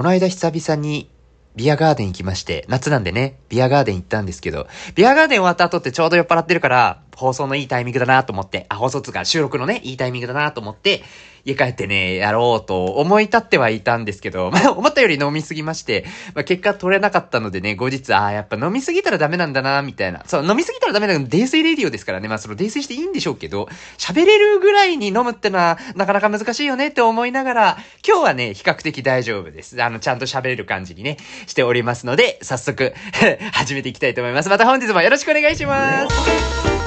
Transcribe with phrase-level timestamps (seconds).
[0.00, 1.10] この間久々に
[1.56, 11.02] ビアガーデン行きまして、夏なんでね、ビアガーデン行ったんですけど、ビアガーデン終わった後ってちょうど酔っ払ってるから、放送のいいタイミングだなと思って、あ、放送つか収録のね、いいタイミングだなと思って、
[11.44, 16.04] 家帰ってね、やろうと思い立ってはいたんですけど、 まあ、思ったより飲みすぎまして、
[16.34, 20.22] まあ、結果取れなかったのでね、後日、ああ、やっぱ飲みすぎたらダメなんだな、みたいな。
[20.26, 23.68] そう、飲みすぎたらダメだけど、泥酔レディオですからね、まあ、その泥酔していいんでしょうけど、
[23.98, 29.82] 喋れるぐらいに飲むってのは、なかなか難しいよねって思いながら、今日はね、比較的大丈夫です。
[29.82, 32.94] あの、ちゃんと喋れる感じにね、しておりますので、早速、
[33.52, 34.48] 始めていきたいと思います。
[34.48, 36.79] また本日もよろしくお願いします。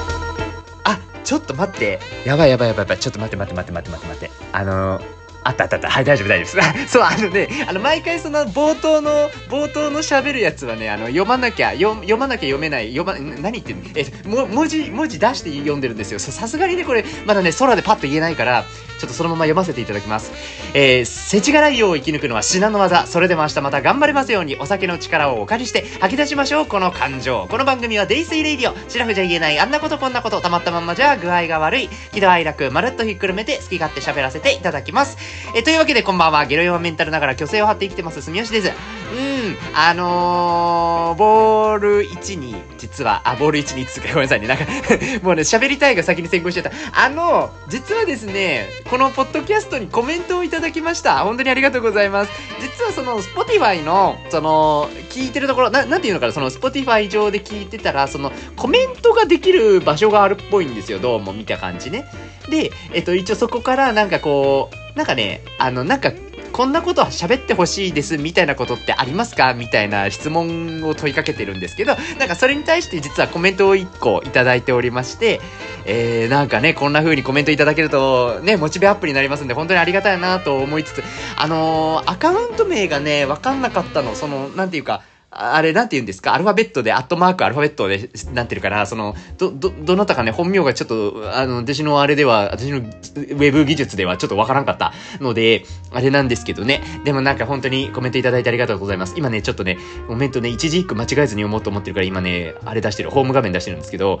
[1.24, 1.98] ちょっと待って。
[2.24, 2.98] やばいやばいやばいやばい。
[2.98, 4.46] ちょっと待って待って待って待って待って待って。
[4.52, 5.04] あのー、
[5.44, 5.90] あったあったあった。
[5.90, 6.88] はい、大丈夫大丈夫です。
[6.92, 13.84] そう、あのね、あの、毎回その冒頭の、冒頭の喋るやつはね、あの、読まなきゃ、読読まなきゃ読めない、読ま、何言ってんの？
[13.94, 16.18] え、も、文字、文字出して読んでるんですよ。
[16.18, 18.64] さすがにね、これ、まだね、空でパッと言えないから、
[18.98, 20.32] ちょっとそのまま読ませていただきます。
[20.72, 23.06] えー、世知辛いよう生き抜くのは至難の技。
[23.06, 27.46] それでも明日また頑張れますように、お酒の力をお借りして吐き出しましょう、この感情。
[27.50, 28.90] この番組はデイスイレイディオ。
[28.90, 31.88] シラフじゃ言えない、あんなことこんなこと、たまったまんまじゃ具合が悪い。
[32.12, 35.18] 喜怒哀楽、まるっとひっくるめて好き勝手喋らせていただきます。
[35.54, 38.68] え、というわけでこんばんは、ゲロヨマメンタルながら虚勢を張って生きてます、住吉です。
[38.68, 44.48] うん、あのー、ボール1に、実は、あ、ボール1につか、ごめんなさいね。
[44.48, 44.64] なんか
[45.22, 46.72] もうね、喋りたいが先に先行しちゃった。
[46.92, 51.18] あの、実はですね、このポッドキャストにコメントをいただきました。
[51.18, 52.32] 本当にありがとうございます。
[52.60, 60.98] 実はその、Spotify の、その、聞いてるところ、ななんていうのかな、その、Spotify 上で聞いてたら、その、コメントができる場所があるっぽいんですよ。
[60.98, 62.06] どうも見た感じね。
[62.48, 66.12] で、えっと、一応そこから、なんかこう、なんかね、あの、なんか、
[66.52, 69.54] こんなことは喋ってほしいですみたいなことってありますか？
[69.54, 75.40] みたいな質問を問いかけてるんですけど、なんかそれに対して実はコメントを1個いただいておりまして、
[75.84, 81.02] えー、なんかね、こんな風にコメントいただけると、ね、モチベアップになりますんで、本当にありがたいなと思いつつ、
[81.36, 85.02] あのー、アカウント名がね、わかんなかったの、その、なんていうか、
[85.36, 86.32] あれ、なんて言うんですか？
[86.34, 96.82] アルファベットで、アットマークアルファベットでなってるから、その、ど、ど、どなたかね、本名がちょっと、あの、私のあれでは、私のウェブ技術ではちょっとわからんかったので、あれなんですけどね。
[97.04, 99.14] でもなんか本当にコメントいただいてありがとうございます。
[99.16, 104.20] 今ね、ちょっとね、コメントね、一字一句間違えずに読もうと思ってるから、今ね、あれ出してる、ホーム画面出してるんですけど、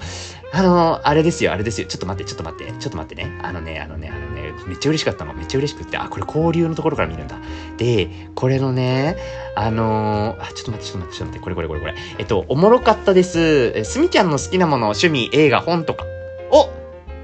[0.52, 1.86] あの、あれですよ、あれですよ。
[1.86, 3.38] ちょっと待って、ちょっと待って、ちょっと待ってね。
[3.42, 5.34] あのね、あのね、あのね、めっちゃ嬉しかったの。
[5.34, 7.36] めっちゃ嬉しくって、あ、これ交流のところから見るんだ。
[7.76, 9.16] で、これのね、
[9.56, 11.94] あのー、あ、ちょっと待って、ちょっと待って、ちょっと待って、これこれこれこれ。
[12.18, 13.84] えっと、おもろかったです。
[13.84, 16.04] すみちゃんの好きなもの、趣味、映画、本とか
[16.50, 16.70] を、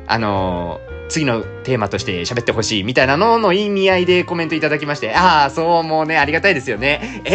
[0.06, 7.22] あのー、次のテーマとして喋ってほしいみたいなのの意味合いでコメントいただきまして、ああ、そう、もうね、ありがたいですよね。
[7.24, 7.34] えー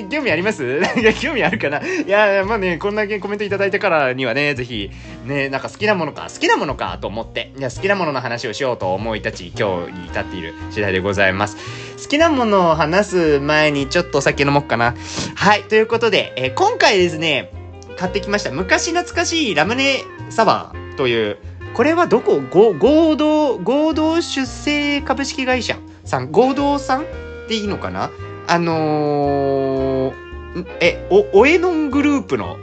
[0.00, 0.64] え興味あります？
[1.00, 1.78] いや、興味あるかな？
[1.80, 4.90] いや、まあね、こんだけコメントいただいたからにはね、ぜひ、
[5.24, 11.56] ね、なんか好きなものか、好きなものかと思って、いや、好きなものの話をしようと思い立ち、今日に至っている次第でございます。
[12.02, 14.94] 好きなものを話す前にちょっとお酒飲もうかな。
[15.36, 17.50] はい、ということで、えー今回ですね、
[17.96, 18.50] 買ってきました。
[18.50, 20.00] 昔懐かしいラムネ
[20.30, 21.36] サワーという、
[21.74, 22.40] これはどこ？
[22.40, 27.06] 合同、合同出生株式会社さん、合同さん
[27.48, 28.10] でいいのかな？
[28.46, 32.58] あのー、え、お、おえのんグループの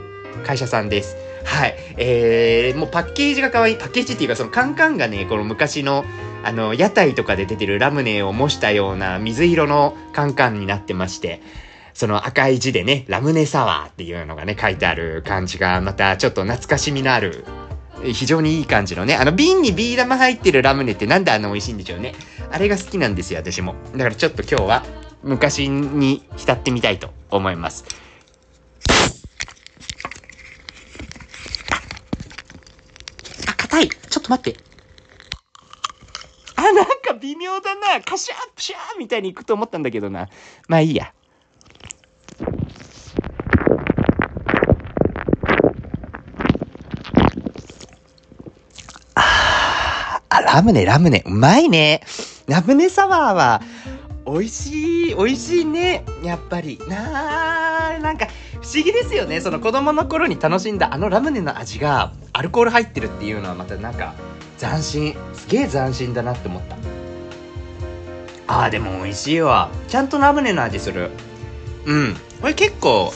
[0.46, 1.18] 会社さんです。
[1.44, 1.76] はい。
[1.98, 3.78] えー、もうパッケージが可愛い。
[3.78, 6.06] パッケージっていうか、そのカンカンがね、この昔の、
[6.44, 11.42] あの、屋台とかで出てるラムネを模したような水色のカンカンになってまして、
[11.96, 17.46] その赤い字でね、ラムネサワーっていうのがね、書いてある感じが、またちょっと懐かしみのある、
[18.04, 22.14] 非常にいい感じのね、あの瓶にビー玉入ってるラムネってなんであんな美味しいんでしょうね。
[22.52, 23.76] あれが好きなんですよ、私も。
[23.94, 24.86] だからちょっと今日は
[25.22, 27.86] 昔に浸ってみたいと思います。
[33.48, 34.60] あ、硬いちょっと待って。
[36.56, 38.02] あ、なんか微妙だな。
[38.02, 40.30] カシャープシャーみたいにいくと思ったんだけどな。
[40.68, 41.14] まあいいや。
[50.42, 51.24] ラムネ、ラムネ。
[51.26, 52.02] うまいね。
[52.48, 53.62] ラムネサワーは、
[54.26, 56.04] 美味しい、美味しいね。
[56.24, 56.80] やっぱり。
[56.88, 58.28] なー、なんか、
[58.62, 59.42] 不思議ですよね。
[59.42, 64.14] その子供の頃に楽しんだあのラムネの味が、アルコール入ってるっていうのはまたなんか、
[64.60, 65.16] 斬新。
[65.34, 66.76] すげえ斬新だなって思った。
[68.48, 69.70] あー、でも美味しいわ。
[69.88, 71.12] ちゃんとラムネの味する。
[71.86, 72.16] うん。
[72.42, 73.14] これ結構、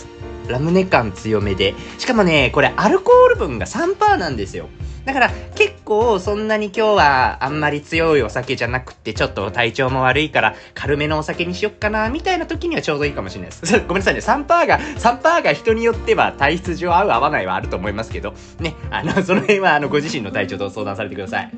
[0.47, 1.75] ラムネ感強めで。
[1.97, 4.69] しかもね、これアルコール分が3%なんですよ。
[5.05, 13.79] だから結構そんなに今日はあんまり強いお酒じゃなくてちょっと体調も悪いから軽めのお酒にしよっかなみたいな時にはちょうどいいかもしれないです。
[13.81, 14.21] ごめんなさいね。
[14.21, 21.51] 3%が、3%が人によっては体質上合う合わないはあると思いますけど、ね、あの、その辺はあのご自身の体調と相談されてください。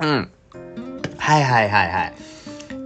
[0.00, 0.30] うん。
[1.18, 2.14] はいはいはいはい。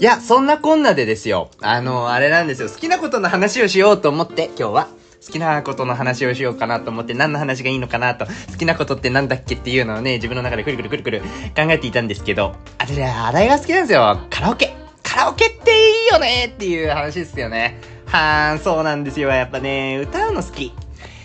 [0.01, 1.51] いや、そんなこんなでですよ。
[1.61, 2.69] あの、あれなんですよ。
[2.69, 4.89] 好きなことの話をしようと思って、今日は。
[5.27, 14.21] 好きなことの話をしようかなと思って、何の話がいいのかなと、好きなことって何だっけっていうのをね、自分の中でくるくるくるくる考えていたんですけど、あれ、あれが好きなんですよ。
[14.31, 14.75] カラオケ。
[15.03, 17.79] カラオケっていいよねっていう話ですよね。
[18.07, 19.31] はーん、そうなんですよ。
[19.31, 20.73] やっぱね、歌うの好き。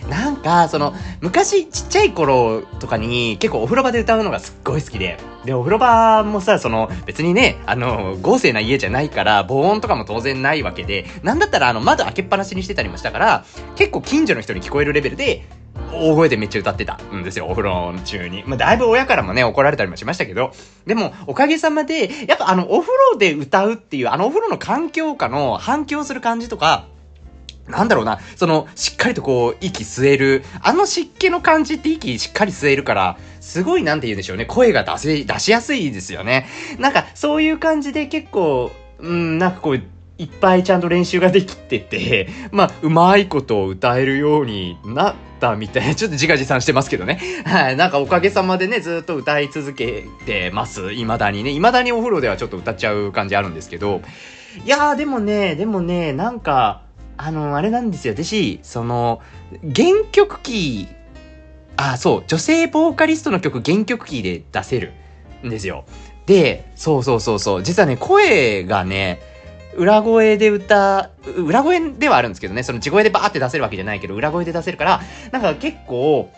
[0.07, 5.19] なんか、その、昔ちっちゃい頃とかに結構お風呂場で歌うのがすっごい好きで。
[5.45, 15.43] で、お風呂場もさ、その、別にね、あの、豪勢な家じゃないから、防音とかも当然ないわけで、なんだったらあの、窓開けっぱなしにしてたりもしたから、結構近所の人に聞こえるレベルで、
[15.91, 18.43] 大声でめっちゃ歌ってたんですよ、お風呂中に。
[18.45, 20.51] まあ、だいぶ親からもね、怒られたりもしましたけど、
[20.85, 26.85] でも、おかげさまで、やっぱあの、お風呂で歌うっていう、あのお風呂の環境下の反響する感じとか、
[27.69, 36.47] なんだろうな、その、しっかりとこう、息吸える、あの湿気の感じって息しっかり吸えるから、すごいなんて言うんでしょうね、声が出せ、出しやすいですよね。
[36.79, 39.81] なんか、そういう感じで結構、うん、なんかこう、
[40.19, 47.19] いっぱいちゃんと練習ができてて、まあ、うまいことを歌えるようになったみたいな、 ちょっと自画自賛してますけどね。
[47.45, 47.77] はい。
[47.77, 50.93] なんかおかげさまでね、ずっと歌い続けてます。
[50.93, 51.51] 未だにね。
[51.51, 54.01] 未だにお風呂ではちょっと歌っちゃう感じあるんですけど。
[54.65, 56.81] いやーでもね、でもね、なんか、
[57.21, 58.13] あの、あれなんですよ。
[58.13, 59.21] 私、その、
[59.75, 60.95] 原曲キー、
[61.75, 64.93] あ、そう、女性ボーカリストの曲原曲キーで出せる
[65.45, 65.83] んですよ。
[66.27, 67.63] で、そうそうそうそう。
[67.63, 69.19] 実はね、声がね、
[69.75, 75.01] 裏声で歌、裏声ではあるんですけどね、その地声でバーって出せるわけじゃないけど、裏声で出せるから、
[75.33, 76.31] なんか結構、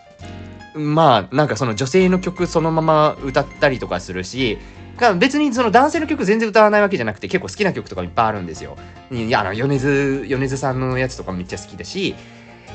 [0.74, 4.57] まあ、なんかその女性の曲そのまま歌ったりとかするし、
[5.15, 8.77] 別にその男性の曲全然歌わないわけじゃなくて結構好きな曲とかいっぱいあるんですよ。
[9.12, 12.15] いや、あの、米津、米津さんのやつとかめっちゃ好きだし、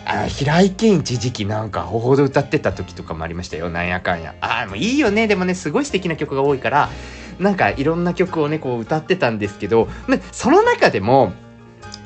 [0.05, 3.71] あ、平井堅一時期なんか、ほほど歌ってた時とかもありましたよ。
[3.71, 4.35] なんやかんや。
[4.41, 5.27] ああ、もういいよね。
[5.27, 6.91] でもね、すごい素敵な曲が多いから、
[7.39, 9.89] なんかいろんな曲をね、こう歌ってたんですけど、
[10.33, 11.33] その中でも、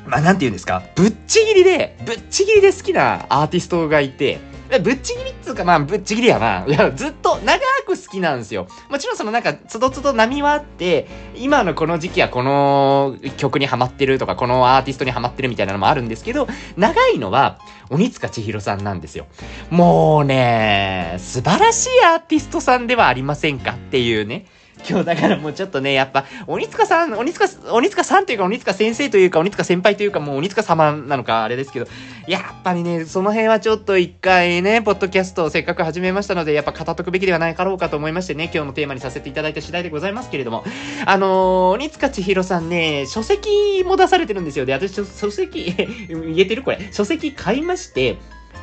[0.07, 4.39] まあなんて言うんですか、ぶっちぎりで、ぶっちぎりで好きなアーティストがいて、
[4.79, 6.65] ぶっちぎりっつうか、まあ、ぶっちぎりやな。
[6.67, 8.67] いや、ずっと長く好きなんですよ。
[8.89, 16.47] もちろんそのなんか、つどつど波はあって、今のこの時期はこの曲にハマってるとか、このアーティストにハマってるみたいなのもあるんですけど、
[16.77, 17.59] 長いのは、
[17.89, 19.27] 鬼塚千尋さんなんですよ。
[19.69, 24.45] もうね、素晴らしいアーティストさんではありませんかっていうね。
[24.87, 31.87] 今日だからもうちょっとね、やっぱ、鬼塚さん、鬼塚、鬼塚さんというか、鬼塚先生というか、鬼塚先輩というか、もう鬼塚様なのか、あれですけど、
[32.27, 40.63] やっぱりね、その辺はちょっと一回ね、ポッドキャストをせっかく始めましたので、やっぱ語っとくべきではないかろうかと思いましてね、今日のテーマにさせていただいた次第でございますけれども、
[41.05, 44.65] あのー、鬼塚千尋さんね、書籍も出されてるんですよ。
[44.65, 45.73] で、私、書籍、
[46.09, 46.89] 言えてるこれ。
[46.91, 48.17] 書籍買いまして、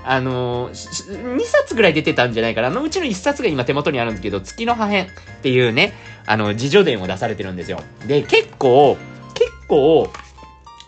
[0.04, 2.68] あのー、2冊ぐらい出てたんじゃないかな。
[2.68, 5.06] あのうちの1冊が今手元にあるんですけど、月の破片っ
[5.42, 5.92] ていうね、
[6.26, 7.82] あの、自助伝を出されてるんですよ。
[8.06, 8.96] で、結構、
[9.34, 10.10] 結構、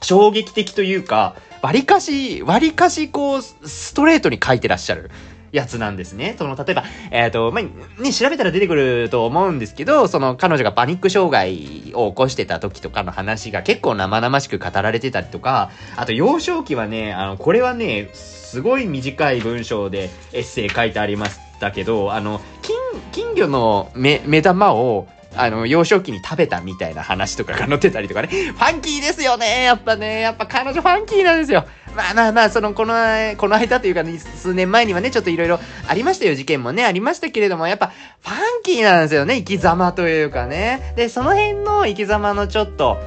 [0.03, 5.11] 衝撃的というか、割かし、割かしこう、ストレートに書いてらっしゃる。
[5.53, 6.35] やつなんですね。
[6.39, 22.77] その、例えば、えっ、ー、と、まあ、ね、調べたら出てくると思うんですけど、その、彼女がパニック障害を起こしてた時とかの話が結構生々しく語られてたりとか、あと、幼少期はね、あの、これはね、すごい短い文章でエッセイ書いてありましたけど、あの、金、
[23.13, 25.07] 金魚の目、目玉を、
[25.37, 28.29] あの、幼少期に食べたみたいな話とかが載ってたりとかね。
[28.29, 30.21] ファンキーですよねやっぱね。
[30.21, 31.65] やっぱ彼女ファンキーなんですよ。
[32.01, 32.95] まあまあまあ、その、この、
[33.37, 36.35] この間というか、ね、数年前にはね、ちょっといろいろありましたよ。
[36.35, 37.89] 事件もね、ありましたけれども、やっぱ、
[38.23, 39.37] ファンキーなんですよね。
[39.37, 40.95] 生き様というかね。
[40.97, 42.99] で、その辺の生き様のちょっと、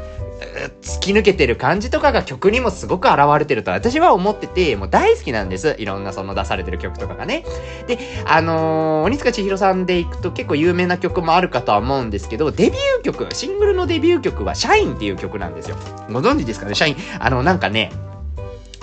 [0.81, 5.75] 突き抜けてる感じとかが曲にもすごく現れてると私は思ってて、もう大好きなんです。
[5.79, 7.45] いろんなその出されてる曲とかがね。
[7.87, 15.77] で、あのー、鬼塚千尋さんで行くと結構有名な曲もあるかとは思うんですけど、デビュー曲、シングルのデビュー曲はシャインっていう曲なんですよ。
[16.11, 16.95] ご存知ですかねシャイン。
[17.19, 17.91] あの、なんかね、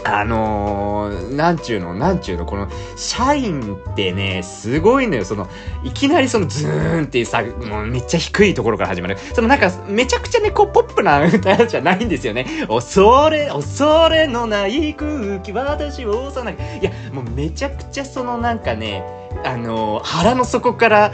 [0.04, 5.24] あのー、なんちゅうの、なんちゅうの、この、社員ってね、すごいのよ。
[5.24, 5.48] その、
[5.84, 9.18] いきなりそのズーンってさ、もうめっちゃ低いところから始まる。
[9.34, 12.46] そのなんか、めちゃくちゃね、こう、ポップな歌じゃないんですよね。
[12.68, 16.56] 恐れ、恐れのない空気、私を押さない。
[16.80, 19.04] いや、もうめちゃくちゃそのなんかね、
[19.44, 21.12] あのー、腹の底から、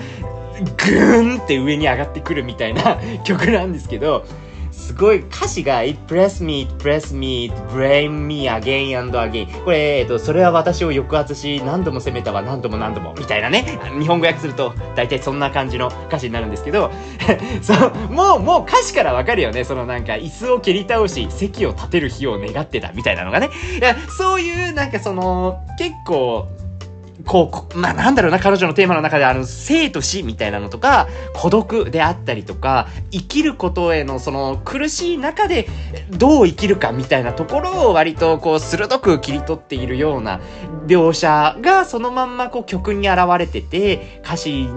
[0.56, 4.24] ぐーんって上に上がってくるみたいな曲なんですけど、
[4.86, 13.80] すごい歌詞が It press me, it press me, it blame me again and again これ、えっと、それは私を抑圧し何度も責めたわ何度も何度もみたいなね。
[13.98, 16.92] 日本語訳すると大体そんな感じの歌詞になるんですけど。
[17.62, 19.64] そうもうもう歌詞からわかるよね。
[19.64, 23.50] そのなんか椅子を蹴り倒し席を立てる日を願ってたみたいなのがね。
[23.80, 26.46] いやそういうなんかその結構
[27.26, 35.68] こう、まあなんだろうな、彼女のテーマの中であの、生と死みたいなのとか、孤独であったりとか、生きることへのその苦しい中で
[36.10, 40.40] どう生きるかみたいなところを割とこう鋭く切り取っているような
[40.86, 44.68] 描写がそのまんまこう曲に現れてて、歌詞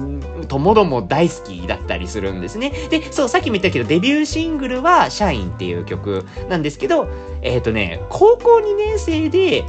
[0.48, 2.72] ともども大好きだったりするんですね。
[2.90, 7.08] で、そう、さっきも言ったけど、デビューシングルは、シャインっていう曲なんですけど、
[7.44, 9.64] えっ、ー、とね、高校2年生で、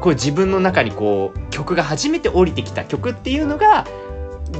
[0.00, 3.86] こう自分の中にこう曲が初めて降りてきた曲っていうのが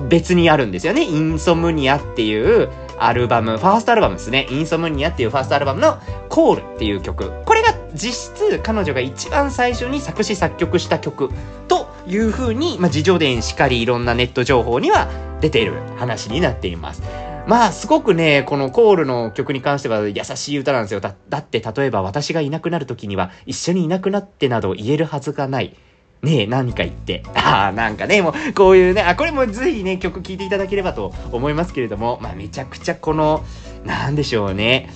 [0.08, 1.02] 別にあるんですよね。
[1.02, 4.46] インソムニアっていうアルバム、ファーストアルバムですね。
[4.50, 7.30] インソムニアっていうファーストアルバムのコールっていう曲。
[7.44, 11.30] これが実質彼女が一番最初に作詞作曲した曲
[11.68, 15.08] という風に、まあ、自叙伝しかりいろんなネット情報には
[15.40, 17.02] 出ている話になっています。
[17.46, 21.00] まあ、すごくね、このコールの曲に関しては優しい歌なんですよ。
[21.00, 25.76] だ、だって例えば私がいなくなる時には一緒にいなくなってなど言えるはずがない。
[26.22, 27.22] ねえ、何か言って。
[27.36, 33.44] ああ、なんかね、もう、こういうね、あ、これもぜひね、曲聴いていただければと思いますけれども、まあ、めちゃくちゃこの、
[33.84, 34.90] なんでしょうね。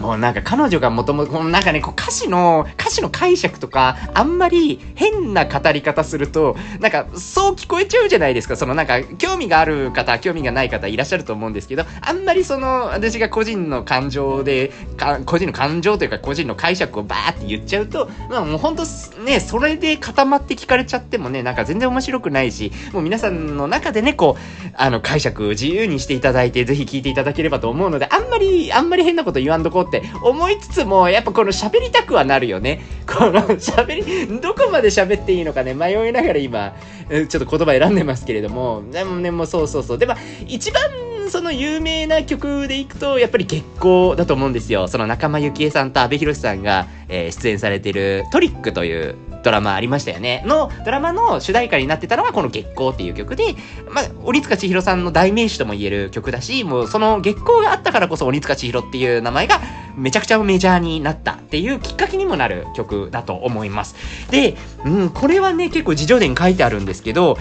[0.00, 8.56] もうなんか彼女がもともと、このなんかね、こう歌詞の、歌詞の解釈とか、あんまり変な語り方すると、なんかそう聞こえちゃうじゃないですか。
[8.56, 18.82] そのなんか興味がある方、興味がない方いらっしゃると思うんですけど、あんまりその、私が個人の感情で、か個人の感情というか個人の解釈をバーって言っちゃうと、まあもうほんと
[19.24, 32.82] ね、それで固まって聞かれちゃってもね、なんか全然面白くないし、もう皆さんの中でね、こう、あの解釈を自由にしていただいて、ぜひ聞いていただければと思うので、あんまり、あんまり変なこと言わんとこうって思いつつも、やっぱこの喋りたくはなるよね。
[33.06, 36.74] この喋り、どこまで喋っていいのかね、迷いながら今、
[37.08, 39.98] ちょっと言葉選んでますけれども、でもね、もうそうそうそう。
[39.98, 40.14] でも、
[40.46, 40.82] 一番
[41.30, 44.88] その有名な曲でいくと、やっぱり月光だと思うんですよ。
[44.88, 49.16] その仲間由紀恵さんと阿部寛さんが、えー、出演されてるトリックという
[49.46, 50.42] ドラマありましたよね。
[50.44, 53.54] の、ドラマの主題歌になってたのがこの月光っていう曲で、
[53.88, 59.60] まあ、鬼塚千尋さんの代名詞とも言える曲だし、もうその月光があったからこそ鬼塚千尋っていう名前が
[59.96, 63.94] めちゃくちゃメジャーになったっていうきっかけにもなる曲だと思います。
[64.32, 67.38] で、うん、これはね、結構自叙伝書いてあるんですけど、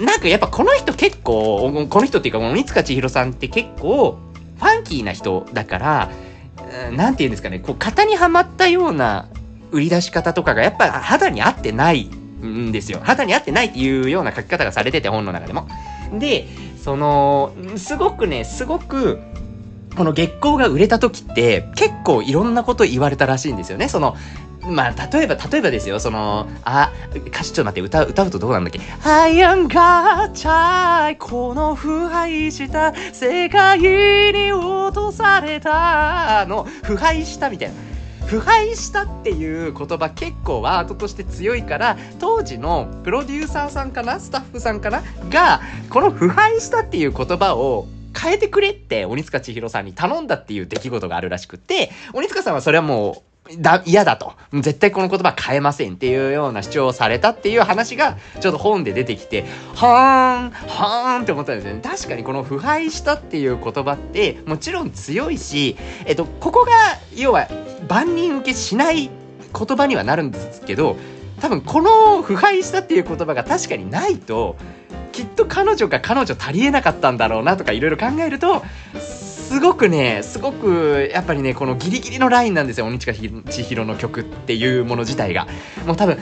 [0.00, 4.16] なんかやっぱこの人結構、この人っていうか、鬼塚千尋さんって結構、
[4.56, 6.10] ファンキーな人だから、
[6.96, 9.28] なんて言うんですかね、こう、型にはまったような
[9.74, 13.00] 売り出し方とかがやっぱ肌に合ってないんですよ。
[13.02, 15.66] 肌に合ってないっていうような書き方がされてて、本の中でも。
[16.12, 16.46] で、
[16.82, 19.18] その、すごくね、すごく、
[19.96, 23.88] この月光が売れた時って結構いろんなこと言われたらしいんですよね。
[23.88, 24.16] その、
[24.62, 26.92] まあ、例えば、例えばですよ、その、あ、
[27.26, 37.74] 歌詞ちょっと待って、歌う、歌うとどうなんだっけ ?I am God, この腐敗した世界に落とされたの、腐敗したみたいな。
[38.26, 47.86] 腐敗したっていう言葉結構ワードとして強いから当時のプロデューサーさんかなスタッフさんかながこの腐敗したっていう言葉を
[48.18, 54.32] 変えてくれって鬼塚千尋さんに頼んだっていう出来事があるらしくて鬼塚さんはそれはもうだ、嫌だと。
[54.52, 61.80] 絶対この言葉変えませんっていうような主張をされたっていう話が、ちょっと本で出てきて、はーん、はーんって思ったんですよね。
[61.82, 66.72] 確かにこの腐敗したっていう言葉って、もちろん強いし、えっと、ここが、
[67.14, 67.48] 要は、
[67.86, 69.10] 万人受けしない
[69.52, 70.96] 言葉にはなるんですけど、
[71.40, 74.56] 多分この腐敗したっていう言葉が確かにないと、
[75.12, 78.62] きっと彼女が彼女足りえなかったんだろうなとかいろいろ考えると、
[79.54, 83.14] すごくね、すごく、やっぱりね、このギリギリのラインなんですよ、鬼近
[83.48, 85.46] 千尋の曲っていうもの自体が。
[85.86, 86.18] もう多分、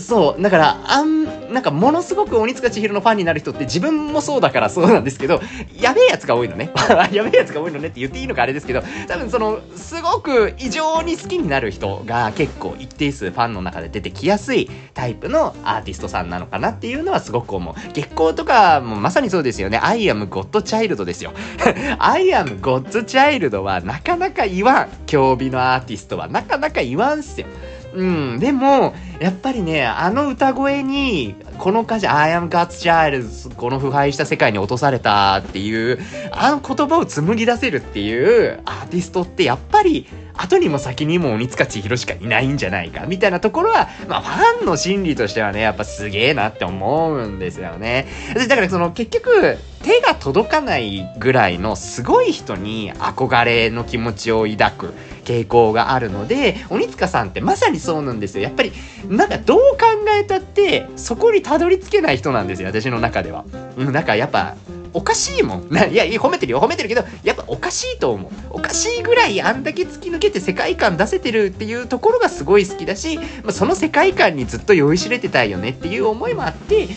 [0.00, 5.40] そう、だから、あん、なんかものすごく鬼塚千尋のファンになる人って自分もそうだからそうなんですけど、
[5.78, 6.70] やべえやつが多いのね。
[7.12, 17.74] やべえやつが多いのねって言っていいのかあれですけど、多分その、すごく異常に好きになる人が結構一定数ファンの中で出てきやすいタイプのアーティストさんなのかなっていうのはすごく思う。
[17.92, 19.78] 月光とかもまさにそうですよね。
[19.82, 21.32] I am Godchild ですよ。
[21.98, 24.88] I am Godchild はなかなか言わん。
[25.06, 27.46] 競技のアーティストはなかなか言わんっすよ。
[27.94, 28.38] うん。
[28.38, 35.98] でも、やっぱりね、あの歌声に、この歌詞、I am God's child, この腐敗した世界に落とされたっていう、
[36.32, 48.06] あの言葉を紡ぎ出せるっていうアーティストってやっぱり、後にも先にも鬼塚千尋しかいないんじゃないか、みたいなところは、まあファンの心理としてはね、やっぱすげえなって思うんですよね。
[48.34, 54.94] だからその結局、手が届かないぐらいのすごい人に憧れの気持ちを抱く
[55.24, 58.42] 傾向があるので、鬼塚さんってまさにそうなんですよ。
[58.42, 58.72] やっぱり、
[59.08, 59.86] なんかどう考
[60.18, 63.44] えたって、そこにたどり着けない人なんですよ、私の中では。
[63.76, 64.56] うん、なんかやっぱ、
[64.94, 65.66] おかしいもん。
[65.70, 68.30] ないや、褒めてるよ、褒めてるけど、やっぱおかしいと思う。
[68.50, 76.88] おかしいぐらいあんだけ突き抜けて世界観出せてるっていうところがすごい好きだし、まあ、その世界観にずっと酔いしれてたいよねっていう思いもあって、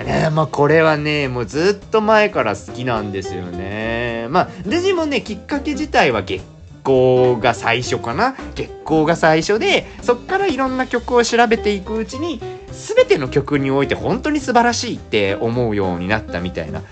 [0.00, 4.28] えー、まあこれはね、もうずっと前から好きなんですよね。
[4.30, 6.40] まあ、デジもね、きっかけ自体は月
[6.84, 8.34] 光が最初かな？
[8.54, 16.82] 月光が最初で、そっからいろんな曲を調べていくうちに、全ての曲において本当に素晴らしいって思うようになったみたいな、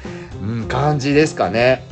[0.42, 1.82] うん、感じですかね。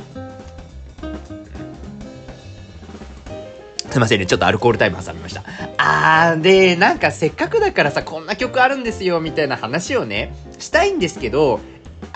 [3.89, 4.25] すいませんね。
[4.27, 5.43] ちょっとアルコールタイム挟みました。
[5.77, 11.61] あー、で、なんかせっかくだからさ、こんな曲あるんですよ、みたいな話をね、したいんですけど、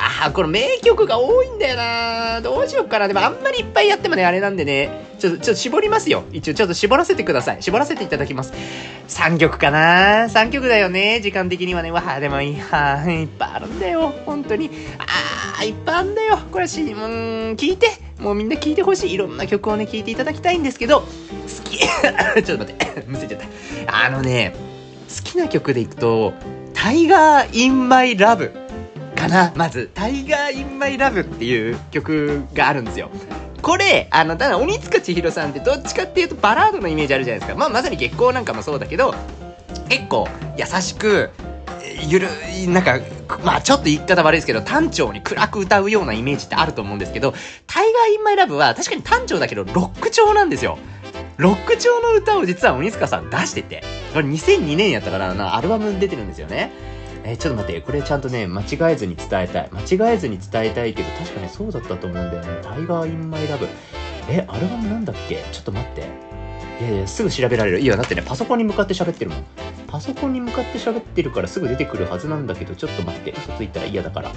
[0.01, 3.07] あー、この名曲が多いんだよなどうしようかな。
[3.07, 6.23] でもあんまりいっぱいやってもね、あれなんでね、ちょっと、ちょっと絞りますよ。
[6.31, 7.61] 一応、ちょっと絞らせてください。
[7.61, 8.53] 絞らせていただきます。
[9.07, 11.21] 3曲かな ?3 曲だよね。
[11.21, 11.91] 時間的にはね。
[11.91, 14.13] わあ、でもいや、いっぱいあるんだよ。
[14.25, 14.71] 本当に。
[14.97, 16.39] あー、いっぱいあるんだよ。
[16.51, 16.99] これし、うん、
[17.53, 17.89] 聞いて。
[18.19, 19.13] もうみんな聞いてほしい。
[19.13, 21.07] いろんな曲をね、聴いていただきたいんですけど、好
[21.63, 21.77] き。
[22.43, 23.03] ちょっと待って。
[23.07, 23.41] むせちゃっ
[23.85, 24.05] た。
[24.05, 24.53] あのね、
[25.09, 26.33] 好きな曲でいくと、
[26.73, 28.60] Tiger in my Love。
[29.21, 33.09] かなまず、 Tiger in my Loveっていう曲があるんですよ。
[33.61, 37.57] これ、あの、ただ鬼束ちひろさんってどっちかっていうとバラードのイメージあるじゃないですか。
[37.57, 39.13] まあまさに月光なんかもそうだけど、
[39.89, 41.29] 結構優しく、
[42.07, 42.99] ゆるい、なんか、
[43.43, 47.33] まあちょっと言い方悪いですけど、単調に暗く歌うようなイメージってあると思うんですけど、
[47.67, 50.79] Tiger in my Loveは確かに単調だけど、ロック調なんですよ。
[51.37, 56.71] ロック調の歌を実は鬼束さん出してて、これ2002年やったからな、アルバム出てるんですよね。
[57.23, 59.69] えー、ちょっと待って、これちゃんとね、間違えずに伝えたい。
[59.71, 62.61] 間違えずに伝えたいけど、確かにそうだったと思うんだよね。
[62.63, 63.67] Tiger in my Love。
[64.29, 65.43] え、アルバムなんだっけ？
[65.51, 66.01] ちょっと待って。
[66.81, 67.79] いやいや、すぐ調べられる。
[67.79, 69.45] いや、だってね、パソコンに向かって喋ってるもん。
[69.87, 73.31] パソコンに向かって喋ってるからすぐ出てくるはずなんだけど、ちょっと待って。
[73.31, 74.31] 嘘ついたら嫌だから。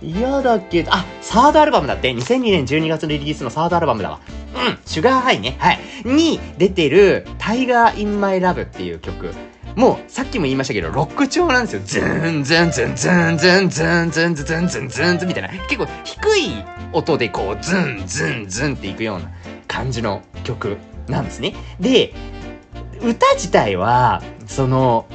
[0.00, 2.10] 嫌だけど、あ、サードアルバムだって。
[2.12, 4.20] 2002年12月のリリースのサードアルバムだわ。
[4.54, 5.56] うん、 Sugar Highね。
[5.58, 5.80] はい。
[6.04, 9.34] に出てる、 Tiger in my Love っていう曲。
[9.78, 11.82] もう、さっきも言いましたけど、ロック調なんですよ。
[11.84, 15.48] ズンズンズンズンズンズンズンズンズンズンズンズンみたいな。
[15.68, 19.30] 結構低い音でこう、ズンズンズンっていくような
[19.68, 21.54] 感じの曲なんですね。
[21.78, 22.12] で、
[23.00, 25.06] 歌自体は、その、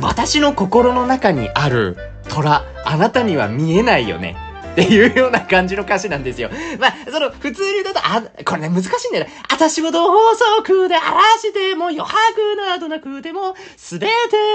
[0.00, 1.96] 私の心の中にある
[2.28, 4.36] 虎、あなたには見えないよね。
[4.76, 6.50] っていうような感じの歌詞なんですよ。
[6.78, 9.32] まあ、その、普通に言うと、あ、これね、難しいんだよね。
[9.50, 12.12] 私を同族で荒らしても余白
[12.56, 14.12] などなくても、すべて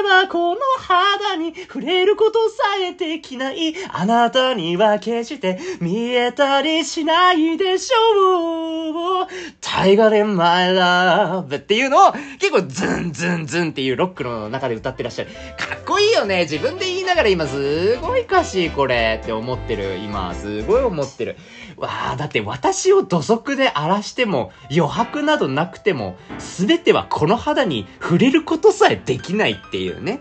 [0.08, 2.56] はこの肌に触れることさ
[2.88, 3.74] えできない。
[3.92, 9.28] あなたには決して見えたりしないでしょう。
[9.60, 15.32] タイガーでマイラブっていうのを、結構ズンズンズンっていうロックの中で歌ってらっしゃる。
[15.58, 16.42] かっこいいよね。
[16.42, 19.98] 自分で言いながら今すごい歌詞これって思ってる。
[19.98, 21.38] 今今、すごい思ってる。
[21.78, 30.20] わあ、だって私を土足で荒らしても、余白などなくても、すべてはこの肌に触れることさえできないっていうね。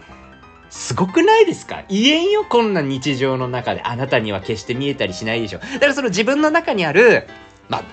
[0.70, 1.82] すごくないですか？
[1.88, 3.82] 言えんよ、こんな日常の中で。
[3.82, 5.58] あなたには決して見えたりしないでしょ。
[5.58, 7.26] だからその自分の中にある、
[7.68, 7.84] まあ、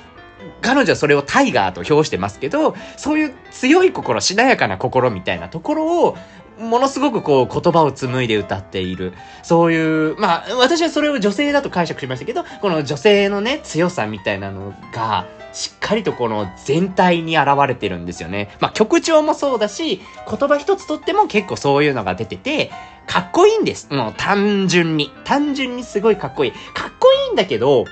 [0.62, 6.18] 彼女はそれをタイガーと表してますけど、そういう強い心、しなやかな心みたいなところを、
[6.60, 9.14] ものすごくこう言葉を紡いで歌っている。
[9.44, 18.50] そういう、まあ私はそれを女性だと解釈しましたけど、この女性のね、強さみたいなのが、しっかりとこの全体に現れてるんですよね。
[18.60, 22.72] まあ曲調もそうだし、言葉一つとっても結構そういうのが出てて、
[23.08, 23.88] かっこいいんです。
[23.92, 25.12] もう単純に。
[25.24, 26.52] 単純にすごいかっこいい。
[26.52, 27.86] かっこいいんだけど、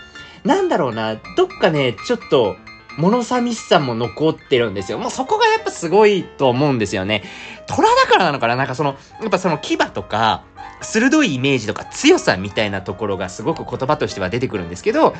[0.43, 2.55] なんだろうな、どっかね、ちょっと、
[2.97, 4.97] 物寂しさも残ってるんですよ。
[4.97, 7.23] もうそこがやっぱすごいと思うんですよね。
[7.67, 8.55] 虎だからなのかな？
[8.55, 10.43] なんかその、やっぱその牙とか、
[10.81, 15.15] 鋭いイメージとか強さみたいなところがすごく言葉としては出てくるんですけど、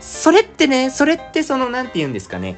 [0.00, 2.56] それってね、それってその、なんて言うんですかね。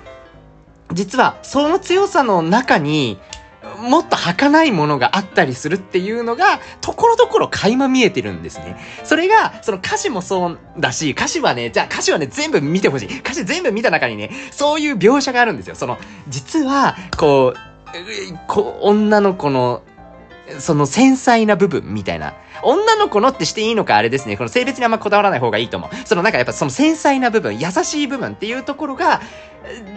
[0.93, 3.19] 実は、その強さの中に、
[3.79, 8.77] もっと儚いものがあったりするっていうのが、ところどころ垣間見えてるんですね。
[9.05, 13.18] それが、その歌詞もそうだし、歌詞はね、じゃあ歌詞はね、全部見てほしい。
[13.20, 15.77] 歌詞全部見た中にね、そういう描写があるんですよ。
[15.77, 15.98] その、
[16.29, 17.72] 実は、こう、
[18.48, 19.83] こう女の子の
[20.59, 22.35] その繊細な部分みたいな。
[22.65, 24.37] 女の子のってしていいのかあれですね。
[24.37, 25.91] この性別にあんまこだわらない方がいいと思う。
[26.07, 29.21] そのなんかやっぱその繊細な部分、優しい部分っていうところが、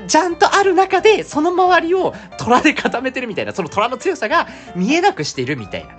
[0.08, 5.96] ちゃんとある中で、その周りを虎で固めてるみたいな、その虎の強さが見えなくしてるみたいな。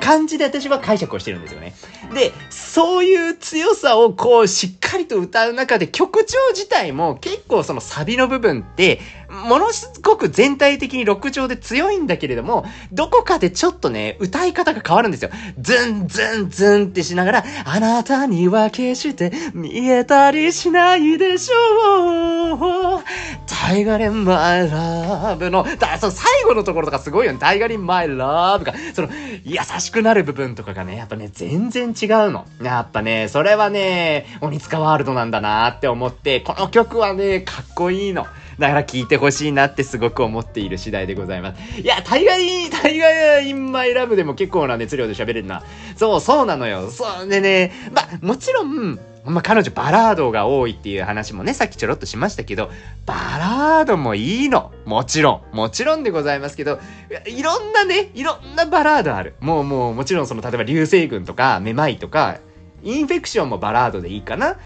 [0.00, 1.72] 感じで私は解釈をしてるんですよね。
[2.14, 9.00] で、そういう強さをこうしっかりと歌う中で曲調自体も結構そのサビの部分って、
[9.34, 15.30] ものすごく全体的にロック調で強いんだけれども、どこかでちょっとね、歌い方が変わるんですよ。
[15.58, 23.04] ズンズンズンってしながら、あなたには決して見えたりしないでしょう。
[23.46, 27.38] タイガリンマイラブの、だ、その最後のところとかすごいよね。
[27.38, 29.08] タイガリンマイラブが、その、
[29.44, 32.46] 優しくなる部分とかがね、やっぱね、全然違うの。
[32.62, 38.26] やっぱね、それはね、鬼塚ワールドなんだなって思って、この曲はね、かっこいいの。
[38.58, 41.80] だから聴いてほしいなってすごく思っている次第でございます。
[41.80, 45.62] いや、タイガイン、タイガインマイラブでも結構な熱量で喋れるな。
[45.96, 46.90] そう、そうなのよ。
[46.90, 52.70] そうでね、まあ、もちろん、まあ、彼女バラードが多いっていう話もね、さっきちょろっとしましたけど、
[53.06, 54.72] バラードもいいの。
[54.84, 55.56] もちろん。
[55.56, 56.78] もちろんでございますけど、
[57.26, 59.34] いろんなね、いろんなバラードある。
[59.40, 62.38] もうもう、もちろんその、例えば流星群とか、めまいとか、
[62.82, 64.56] インフェクションもバラードでいいかな。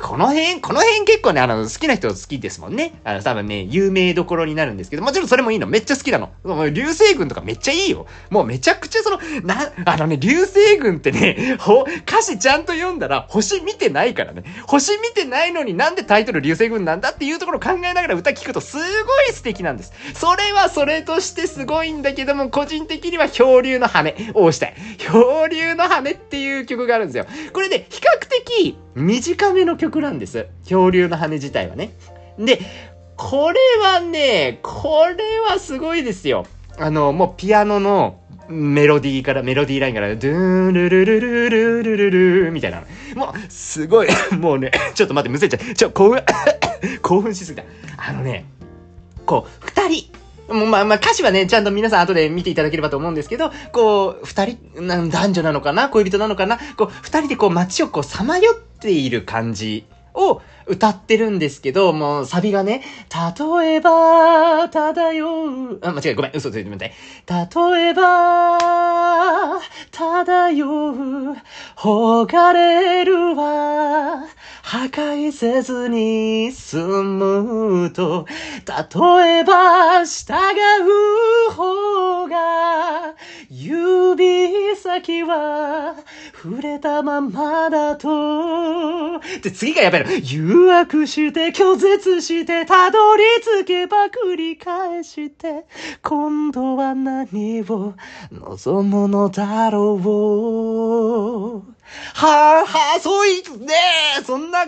[0.00, 3.00] この辺、この辺結構ね、あの、好きな人好きですもんね。
[3.04, 5.66] あの、多分ね、有名どころになるんですけど、もちろんそれもいいの。
[5.66, 6.30] めっちゃ好きなの。
[6.44, 8.06] もう流星群とかめっちゃいいよ。
[8.30, 14.44] もうめちゃくちゃその、な、あのね、流星群ってね、ほ、歌詞ちゃんと読んだら、星見てないからね。
[14.66, 19.92] 星見てないのになんでタイトル流星群なんだっていうところを考えながら歌聞くとすごい素敵なんです。
[20.14, 24.74] それはそれとしてすごいんだけども、個人的には漂流の羽を押したい。
[24.98, 27.26] 漂流の羽っていう曲があるんですよ。
[27.52, 30.46] これで、比較的短めの曲なんです。
[30.62, 31.92] 恐竜の羽自体はね。
[32.38, 32.60] で、
[33.16, 36.46] これはね、これはすごいですよ。
[36.78, 42.82] あの、もうピアノのメロディーから、メロディーラインから、ドゥールルルルルルルルルみたいな。
[43.14, 45.74] もう、すごい、もうね、ちょっと待って、むせちゃう。
[45.74, 46.22] ちょ、興奮、
[47.02, 47.64] 興奮しすぎた。
[47.98, 48.46] あのね、
[49.24, 50.16] こう、二人、
[50.48, 54.58] もうまあまあ歌詞はね、ちゃんと皆さん後で見ていただければと思うんですけど、こう、二人、
[55.10, 59.84] 男女なのかな恋人なのかなこう、二人でこう街をこうさまよっている感じ
[60.16, 62.82] を歌ってるんですけど、もうサビがね、
[63.38, 66.92] 例えば、漂う、あ、間違え、ごめん、嘘ついてみて。
[67.28, 69.60] 例えば、
[69.92, 71.36] 漂う、
[71.76, 74.26] ほがれるは、
[74.62, 78.26] 破壊せずに済むと、
[78.66, 80.34] 例えば、従
[81.48, 83.14] う方が、
[83.48, 85.94] 指先は、
[86.42, 90.05] 触れたままだと、で、次がやばいの。
[90.22, 93.24] 誘惑して、拒絶して、たどり
[93.62, 95.66] 着けば繰り返して、
[96.02, 97.94] 今度は何を
[98.32, 101.76] 望むのだろう。
[102.14, 103.74] はあ、はあ、そうい、ね
[104.18, 104.66] え、そんな、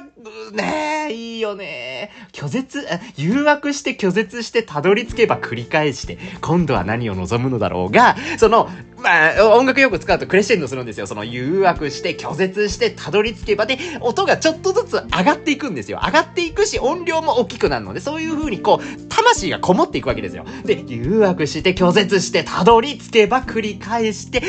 [0.53, 2.11] ねえ、いいよね。
[2.33, 2.87] 拒絶、
[3.17, 8.69] 誘惑して拒絶してたどり着けば繰り返して、今度は何を望むのだろうが、その、
[9.03, 11.07] まあ、音楽用語使うとクレッシェンドするんですよ。
[11.07, 16.01] その誘惑して拒絶してたどり着けばで、音がちょっとずつ上がっていくんですよ。
[16.05, 20.45] 上がっていくし、音量も大きくなるので、そういう風にこう、魂がこもっていくわけですよ。
[20.65, 24.43] で、誘惑して拒絶してたどり着けば繰り返して、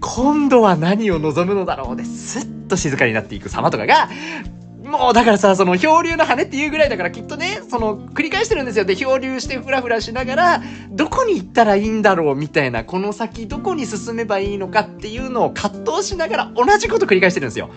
[0.00, 2.40] 今度は何を望むのだろうです。
[2.40, 4.08] すっと静かになっていく様とかが、
[4.86, 8.84] もうだからさ、その漂流の羽っていうぐらいだからきっとね、その繰り返してるんですよ。
[8.84, 17.70] で、漂流してフラフラしながら、どこに行ったらいいんだろうみたいな、この先どこに進めばいいのかっていうのを葛藤しながら同じこと繰り返してるんですよ。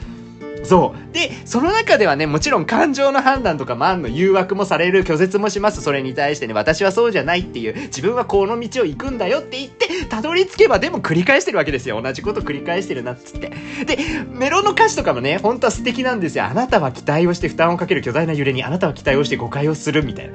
[0.70, 1.14] そう。
[1.14, 5.82] で、その中ではね、もちろん感情の判断とかもあんの、誘惑もされる、拒絶もします。
[5.82, 12.00] それに対してね、私はそうじゃないっていう、自分はこの道を行くんだよって言って、たどり着けばでも繰り返してるわけですよ。
[12.00, 13.50] 同じこと繰り返してるなっつって。
[13.84, 13.98] で、
[14.32, 16.46] メロの歌詞とかもね、本当は素敵なんですよ。
[16.46, 20.34] あなたは期待をして負担をかける巨大な揺れに、あなたは期待をして誤解をするみたいな。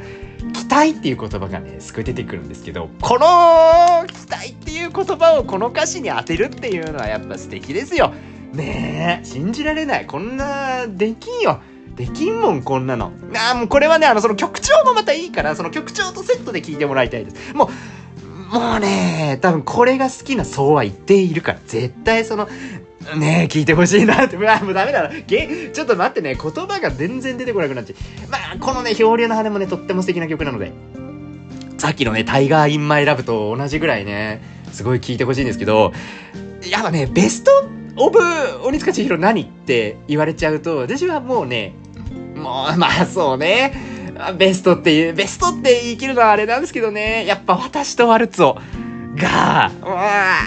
[0.53, 8.13] 期待っていう言葉がね、すごい出てくるんですけど、この期待っていう言葉をこの歌詞に当てるっていうのはやっぱ素敵ですよ。
[8.55, 10.07] ねえ、信じられない。
[10.07, 11.61] こんな、できんよ。
[11.97, 13.13] できんもん、こんなの。
[13.37, 17.55] ああ、もうこれはね、あの、その曲調もまたいいから、その曲調とセットで聴いてもらいたいです。
[17.55, 17.71] も
[18.53, 22.49] う、もうね、多分これが好きな層は言っているから、絶対その、
[23.17, 24.37] ねえ、聞いてほしいなって。
[24.37, 25.11] うわ、もうダメだな。
[25.27, 28.31] げ、ちょっと待ってね、言葉が全然出てこなくなっちゃう。
[28.31, 30.73] まあ、このね、漂流の羽もね、とっても素敵な曲なので。
[31.79, 34.41] さっきのね、 Tiger in my Love と同じぐらいね、
[34.73, 35.93] すごい聴いてほしいんですけど、
[36.71, 37.51] やっぱね、ベスト
[37.97, 38.19] オブ
[38.65, 41.75] 鬼塚千尋何って言われちゃうと、私はもうね、
[42.35, 43.73] もう、 まあそうね、
[44.37, 48.57] ベストっていう、ベストって言い切るのはあれなんですけどね、やっぱ私とワルツォ
[49.17, 50.39] が、うわ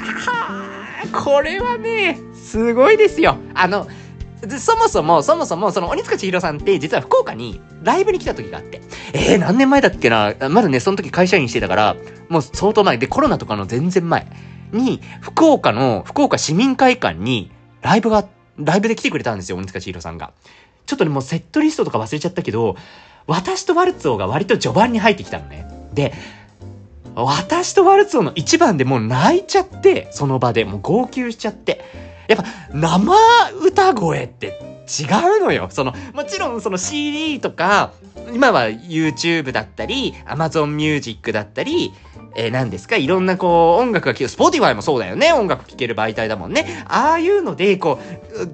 [1.14, 3.38] これはね、すごいですよ。
[3.54, 3.88] あの、
[4.60, 8.82] そもそも、そもそも、その、鬼塚千尋さんって、実は福岡にライブに来た時があって。
[9.14, 11.96] えー、何年前だっけなまだね、その時会社員してたから、
[12.30, 12.98] もう相当前。
[12.98, 14.28] で、コロナとかの全然前。
[14.72, 17.52] に、福岡の、福岡市民会館に、
[17.82, 18.28] ライブが、
[18.58, 20.32] ライブで来てくれたんですよ、鬼塚千尋さんが。
[20.86, 22.76] ちょっとね、もうセットリストとか忘れちゃったけど、
[23.28, 25.68] 私とワルツをが割と序盤に入ってきたのね。
[25.94, 26.14] で、
[27.14, 31.84] 私とワルツをの一番でもう泣いちゃって、その場でもう号泣しちゃって。
[32.28, 33.16] やっぱ生
[33.62, 35.06] 歌声って違
[35.40, 35.68] うのよ。
[35.72, 37.92] その、もちろんその CD とか、
[38.34, 41.94] 今は YouTube だったり、Amazon Music だったり、
[42.36, 42.98] えー、何ですか？
[42.98, 45.34] いろんなこう、音楽が聴く、 Spotify もそうだよね。
[45.34, 46.84] 音楽聴ける媒体だもんね。
[46.88, 48.00] ああいうので、こ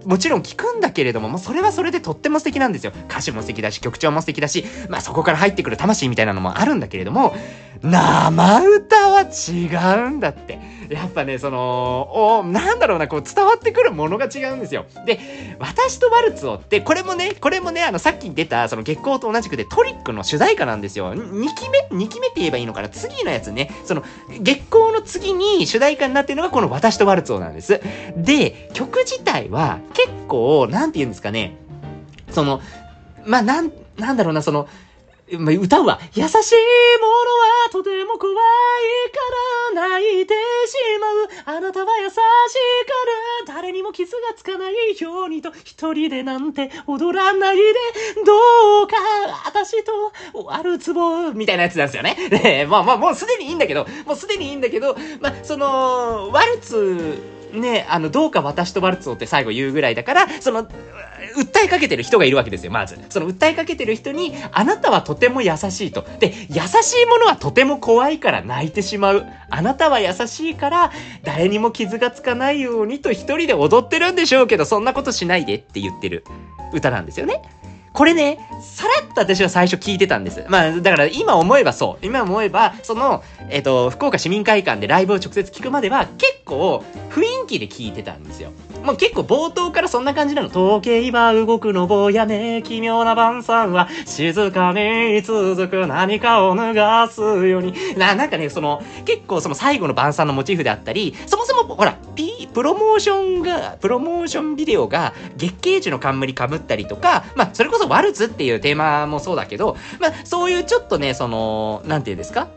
[0.06, 2.94] う、もちろん聴くんだけれども、もうそれはそれでとっても素敵なんですよ。
[3.10, 7.36] 歌詞も素敵だし、曲調も素敵だし、まあそこから入ってくる魂みたいなのもあるんだけれども、
[7.84, 10.60] 生歌は違うんだって。
[10.90, 14.86] やっぱね、その、おなんだろうな、こう伝わってくるものが違うんですよ。
[15.06, 15.20] で、
[15.60, 21.14] 私とワルツをって、これもね、これもね、あの、さっき出た、その月光と同じくでトリックの主題歌なんですよ。
[21.14, 23.70] 2期目 ?2 期目って言えばいいのかな次のやつね。
[23.86, 24.04] その、
[24.40, 27.82] 月光の次に主題歌になってるのがこの私とワルツをなんです。
[28.16, 31.58] で、曲自体は結構、なんて言うんですかね。
[32.32, 32.62] その、
[33.26, 34.68] まあ、なん、なんだろうな、その、
[35.32, 36.00] 歌うわ。
[36.14, 36.44] 優しいものは
[37.72, 38.36] とても怖い
[39.74, 41.58] から泣いてしまう。
[41.58, 42.20] あなたは優しいか
[43.48, 47.64] ら誰にも傷がつかないようにと一人でなんて踊らないで
[48.26, 48.96] どうか
[49.46, 50.12] 私と
[50.46, 52.18] ワルツボみたいなやつなんですよね。
[52.30, 60.68] で、まあまあもうすでにいいんだけど、もうすでにいいんだけど、まあその、ワルツね、あの、どうか私とワルツをって最後言うぐらいだから、その、
[61.34, 62.98] 訴えかけてる人がいるわけですよ、まず。
[63.10, 66.06] その訴えかけてる人に、あなたはとても優しいと。
[66.20, 69.26] で、優しいものはとても怖いから泣いてしまう。
[69.50, 70.92] あなたは優しいから、
[71.24, 76.24] 誰にも傷がつかないようにと一人で踊ってるんでしょうけど、そんなことしないでって言ってる
[76.74, 77.42] 歌なんですよね。
[77.94, 80.44] これね、さらっと私は最初聞いてたんです。
[80.50, 82.06] まあ、だから今思えばそう。
[82.06, 88.52] 今思えば、その、えっ、ー、と、福岡市民会館でライブを直接聞くまでは、結構雰囲気で聞いてたんですよ。
[88.84, 90.50] もう結構冒頭からそんな感じなの。
[90.50, 97.74] 時計は動くのぼやね、奇妙な晩餐は静かに続く何かを脱がすように。
[97.96, 112.48] な、なんかね、その、結構その最後の晩餐のモチーフであったり、そもそも、ほら、P、プロモーションが、プロモーションビデオが月桂樹の冠被ったりとか、まあ、それこそワルツっていうテーマもそうだけど、まあ、そういうちょっとね、その、なんていうんですか？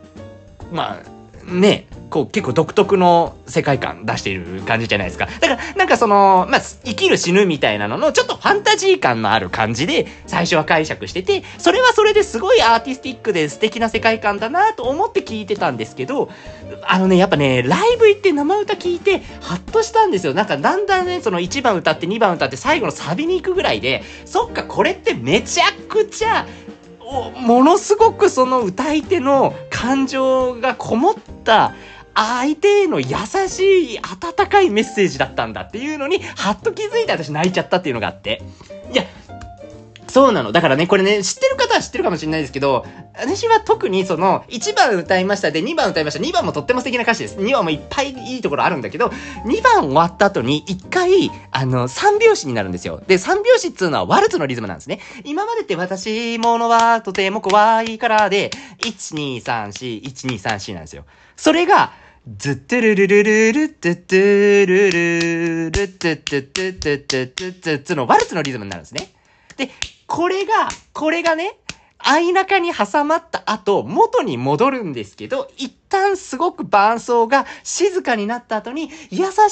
[0.73, 5.27] まあ、ね、こう結構独特の世界観出している感じじゃないですか。
[5.27, 16.31] だから、なんかその、まあ、生きる死ぬみたいなのの、ちょっとファンタジー感のある感じで、最初は解釈してて、それはそれですごいアーティスティックで素敵な世界観だなと思って聞いてたんですけど、
[16.85, 20.35] あのね、やっぱね、ライブ行って生歌聞いて、ハッとしたんですよ。
[20.35, 26.47] なんかだんだんね、その1番歌って2番歌って最後のサビに行くぐらいで、そっか、これってめちゃくちゃ、
[27.41, 31.15] ものすごくその歌い手の感情がこもっ
[31.45, 31.73] た
[32.17, 33.07] 相手への優
[33.49, 38.43] しい温かいメッセージだったんだっていうのにはっと気づいて私泣いちゃったっていうのがあって
[38.91, 39.05] いや
[40.17, 40.51] そうなの。
[40.51, 42.87] だからね、これね、知ってる方は知ってるかもしれないですけど、
[43.19, 46.21] 私は特にその、1番歌いましたで、2番歌いました。
[46.25, 47.37] 2番もとっても素敵な歌詞です。
[47.37, 49.09] 2番もいっぱいいいところあるんだけど、
[49.45, 53.03] 2番終わった後に1回、あの、3拍子になるんですよ。
[53.07, 55.01] で、3拍子っていうのはワルツのリズムなんですね。
[55.25, 58.51] 今までって私ものはとても怖いからで、
[58.85, 61.05] 1、2、3、4、1、2、3、4なんですよ。
[61.37, 61.93] それが、
[62.29, 69.13] ズッテルルルルルテテルルルテテテテテテテツのワルツのリズムになるんですね。
[69.57, 69.71] で、
[70.09, 71.57] これが、これがね、
[72.03, 79.47] 相中に挟まった後、元に戻るんですけど、一旦すごく伴奏が静かになった後に、優しいものは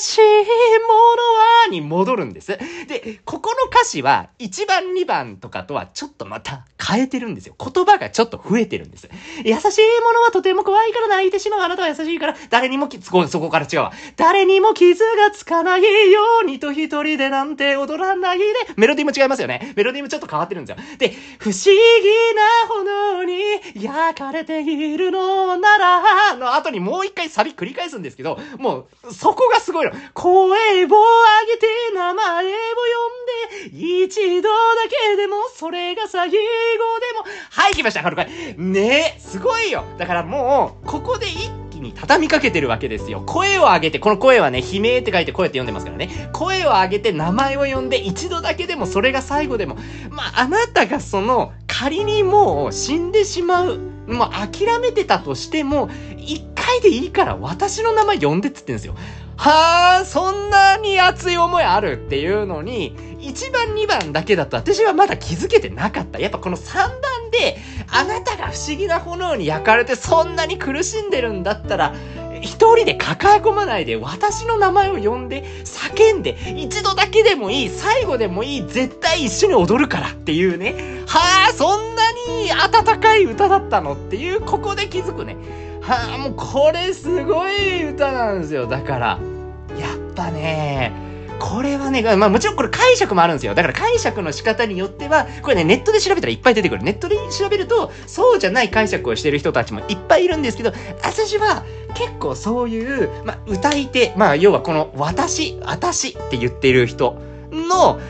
[1.71, 2.59] に戻るんです。
[2.89, 7.55] で、ここの歌詞は1番2番とかとはちょっとまた変えてるんですよ。
[7.59, 9.09] 言葉がちょっと増えてるんです。
[9.45, 11.61] 優しいものはとても怖いから泣いてしまう。
[11.61, 13.93] あなたは優しいから、誰にもき、そこ、から違うわ。
[14.17, 18.45] 誰にも傷がつかないようにと一人でなんて踊らないで。
[18.77, 19.73] メロディーも違いますよね。
[19.77, 20.85] メロディーもちょっと変わってるんですよ。
[20.99, 21.77] で、不思議
[22.35, 26.03] な炎に焼かれているのなら、
[26.37, 29.93] の後にもう一回サビ繰り返すんですけど、もう、そこがすごいの。
[30.15, 32.51] 声を上げて名前を呼
[33.69, 34.57] んで、一度だ
[35.11, 36.45] けでもそれが最後でも、
[37.51, 38.29] はい、来ました、春回。
[38.57, 39.85] ねえ、すごいよ。
[39.99, 43.23] だからもう、ここで一気に畳みかけてるわけですよ。
[43.27, 46.31] 声を上げて、この声はね、悲鳴って書いて声って読んでますからね。
[46.33, 49.77] 声を上げて名前を呼んで、一度だけでもそれが最後でも、
[50.11, 53.94] まあ、あなたがその、仮にもう死んでしまう。
[54.07, 55.89] もう諦めてたとしても、
[56.19, 58.95] 一回でいいから私の名前呼んでっつってんですよ。
[59.37, 66.19] はあ、そんなに熱い思いあるっていうのに、1番2番だけだと私はまだ気づけてなかった。
[66.21, 67.01] やっぱこの3番
[67.33, 67.57] で、
[67.91, 71.95] あなたが不思議な炎に焼かれてそんなに苦しんでるんだったら、
[72.45, 81.03] 一人で抱え込まないで、私の名前を呼んで、叫んで、一度だけでもいい、最後でもいい、絶対一緒に踊るからっていうね。
[81.07, 85.37] はあ、そんなに温かい歌だったのっていう、ここで気づくね。
[85.81, 88.67] はあ、もうこれすごい歌なんですよ。
[88.67, 89.19] だから、
[89.79, 91.04] やっぱね、
[91.39, 93.55] これはね、まあもちろんこれ解釈もあるんですよ。
[93.55, 96.83] だから解釈の仕方によっては、これね、ネットで調べたらいっぱい出てくる。
[96.83, 107.19] ネットで調べると、そうじゃない解釈をしてる人たちもいっぱいいるんですけど、私は結構そういう、まあ歌い手、まあ要はこの私、私って言ってる人
[107.51, 108.01] の、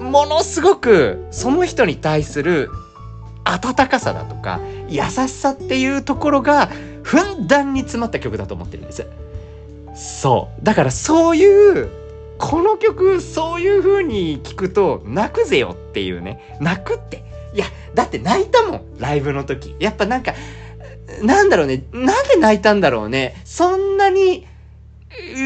[0.00, 2.70] ものすごくその人に対する
[3.44, 6.70] 温かさだとか、優しさっていうところが、
[7.02, 9.06] ふんだんに詰まった曲だと思ってるんです。
[9.94, 10.64] そう。
[10.64, 11.88] だからそういう
[12.38, 16.56] この曲そういう風に聞くと泣くぜよっていうね。
[16.60, 17.24] 泣くって。
[17.54, 19.76] いや、だって泣いたもん、ライブの時。
[19.78, 20.34] やっぱなんか、
[21.22, 21.84] なんだろうね。
[21.92, 23.40] なんで泣いたんだろうね。
[23.44, 24.46] そんなに、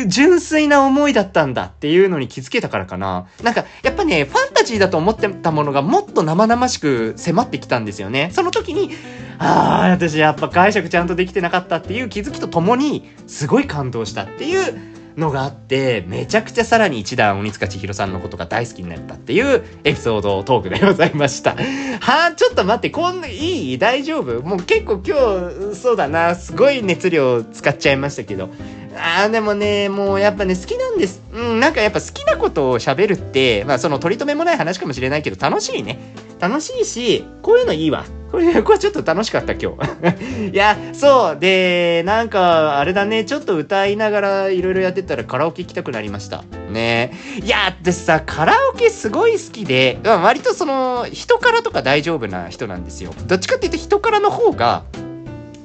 [0.06, 3.26] 純粋な思いだったんだっていうのに気づけたからかな。
[3.42, 8.30] なんか、やっぱね、ファンタジーだと思ってたものがもっと生々しく迫ってきたんですよね。
[8.32, 8.90] その時に、
[9.38, 21.56] ああ、私やっぱ解釈ちゃんとできてなかったっていう気づきとともに、すごい感動したっていうのがあって、めちゃくちゃさらに一段鬼塚千尋さんのことが大好きになったっていうエピソードトークでございました。
[22.00, 24.40] はあ、ちょっと待って、こんな、いい大丈夫？
[24.42, 28.48] もう結構今日、そうだな、すごい熱量使っちゃいましたけど。
[28.96, 31.20] ああ、でもね、もうやっぱね、好きなんです。
[31.32, 35.98] うん、なんかやっぱ好きなことを喋るって、まあその取り留めもない話かもしれないけど、楽しいね。
[36.38, 38.04] 楽しいし、こういうのいいわ。
[38.30, 40.50] これ、これちょっと楽しかった、今日。
[40.52, 41.38] いや、そう。
[41.38, 46.44] で、なんか、あれだね、ちょっと歌いながらいろいろやってたらカラオケ行きたくなりました。
[46.70, 47.12] ね
[47.42, 53.14] いや、でさ、カラオケすごい好きで、割とその、人からとか大丈夫な人なんですよ。
[53.26, 54.84] どっちかっていうと人からの方が、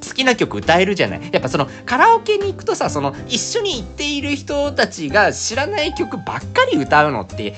[0.06, 7.56] 好きな曲歌えるじゃないやっぱそのカラオケに行くとさその一緒に行っている人たちが知らない曲ばっかり歌うのって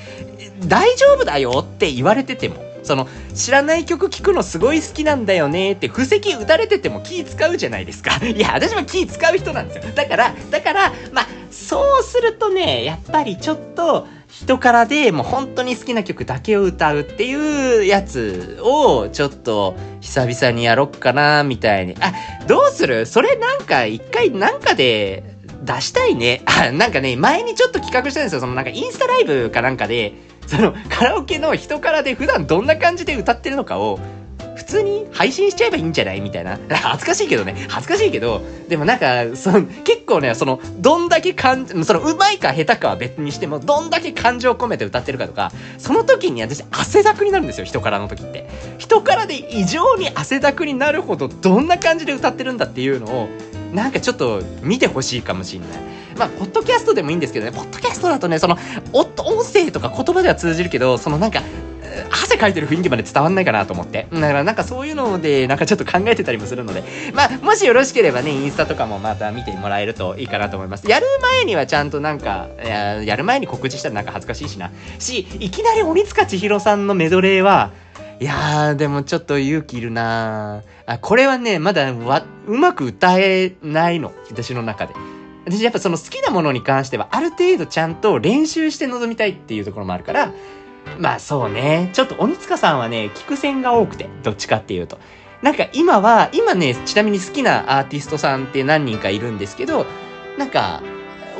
[0.60, 8.12] 大丈夫だよって言われててもその、知らない曲聴くのすごい好きなんだよねって、布石打たれてても気使うじゃないですか。
[8.24, 9.92] いや、私も気使う人なんですよ。
[9.94, 21.94] だから、だから、まあ、そうするとね、やっぱりちょっと、人からでもう本当に好きな曲だけを歌うっていうやつをちょっと久々にやろっかなみたいに。
[22.00, 22.12] あ、
[22.46, 23.06] どうする？
[23.06, 25.22] それなんか一回なんかで
[25.62, 26.42] 出したいね。
[26.44, 28.40] あ、なんかね、前にちょっと企画したんですよ。
[28.40, 30.12] そのなんかインスタライブかなんかで、
[30.46, 33.98] そのカラオケの人からで普段どんな感じで歌ってるのかを
[34.56, 36.58] 普通に配信しちゃえばいいんじゃないみたいな。
[36.70, 37.54] 恥ずかしいけどね。
[37.68, 48.48] 恥ずかしいけど、でもなんか、その、結構ね、その、どんだけ感、その、うまいか下手かは別にしても、どんだけ感情を込めて歌ってるかとか、その時に私、汗だくになるんですよ、人からの時って。
[48.78, 53.28] 人からで異常に汗だくになるほど、どんな感じで歌ってるんだっていうのを、
[53.76, 55.70] なんかちょっと見てほしいかもしんない。
[56.16, 58.56] まあ、ポッドキャストでもいいんですけどね、ポッドキャストだとね、その、
[58.94, 61.42] 音声とか言葉では通じるけど、そのなんか、
[62.10, 64.06] 汗かいてる雰囲気まで伝わんないかなと思って。
[64.10, 70.88] だからなんかそういうので、なんかちょっと考えてたりもするので、まあ、もしよろしければね、インスタとかもまた見てもらえるといいかなと思います。
[70.88, 74.70] やる前にはちゃんとなんか、ややる前に告知したらなんか恥ずかしいしな。
[74.98, 77.72] し、いきなり鬼塚千尋さんのメドレーは、
[78.18, 84.12] いやー、でもちょっと勇気いるなあ、これはね、まだわ、うまく歌えないの。
[84.30, 84.94] 私の中で。
[85.44, 90.32] 私やっぱその好きなものに関しては、ある程度ちゃんと練習して臨みたいっていうところもあるから、
[90.98, 91.90] まあそうね。
[91.92, 94.98] ちょっと鬼塚さんはね、聞く線が多くて、どっちかっていうと。
[95.42, 99.84] なんか今は、今ね、ちなみに好きなアーティストさんって何人かいるんですけど、
[100.38, 100.82] なんか、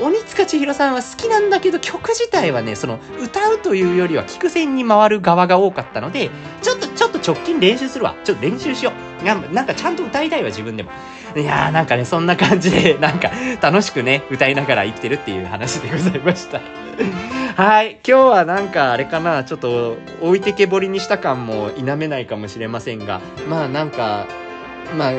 [0.00, 6.30] 鬼塚千尋さんは好きなんだけど、曲自体はね、その、歌うというよりは聞く線に回る側が多かったので、
[6.62, 8.14] ちょっと、ちょっと直近練習するわ。
[8.24, 9.24] ちょっと練習しよう。
[9.24, 10.90] なんかちゃんと歌いたいわ、自分でも。
[11.34, 13.30] いやーなんかね、そんな感じで、 なんか
[13.60, 16.60] 楽しくね、歌いながら生きてるっていう話でございました。
[17.62, 17.98] はい。
[18.06, 24.26] 今日はなんかあれかな、ちょっと置いてけぼりにした感も否めないかもしれませんが、まあなんか、
[24.96, 25.12] まあ、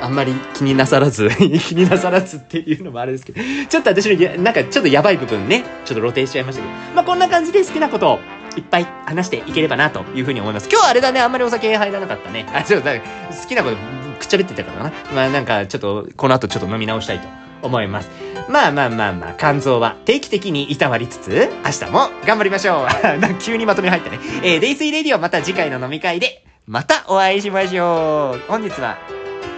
[0.00, 1.30] あんまり気になさらず
[1.68, 8.20] 気になさらずっていうのもあれですけど、ちょっと私の、なんかちょっとやばい部分ね、ちょっと露呈しちゃいましたけど、まあこんな感じで好きなことを
[8.56, 10.68] いっぱい話していければなというふうに思います。
[10.70, 12.46] 今日はあれだね、あんまりお酒入らなかったね。
[12.52, 13.00] あ、そうだ、好
[13.48, 13.76] きなこと
[14.18, 14.92] くっちゃべってたからな。
[15.14, 17.28] まあなんかちょっと、この後ちょっと飲み直したいと
[17.62, 18.10] 思います。
[18.48, 22.88] まあまあまあまあ、肝臓は定期的にいたわりつつ、明日も頑張りましょう。
[23.40, 24.18] 急にまとめ入ったね。
[24.42, 28.42] えー、デイスイレディオまた次回の飲み会で、またお会いしましょう。
[28.48, 28.98] 本日は、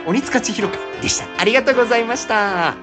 [0.07, 0.69] 鬼塚千尋
[1.01, 1.27] でした。
[1.39, 2.77] ありがとうございました。